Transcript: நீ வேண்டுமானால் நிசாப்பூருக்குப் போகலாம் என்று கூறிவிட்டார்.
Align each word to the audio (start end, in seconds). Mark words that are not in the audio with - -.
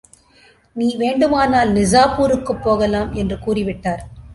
நீ 0.75 0.95
வேண்டுமானால் 0.95 1.69
நிசாப்பூருக்குப் 1.69 2.61
போகலாம் 2.61 3.13
என்று 3.13 3.37
கூறிவிட்டார். 3.37 4.03